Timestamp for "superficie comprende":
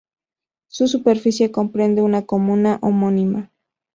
0.87-2.01